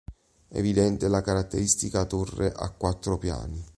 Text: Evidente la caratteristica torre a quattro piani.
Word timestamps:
Evidente 0.47 1.07
la 1.07 1.21
caratteristica 1.21 2.05
torre 2.05 2.51
a 2.51 2.71
quattro 2.71 3.19
piani. 3.19 3.63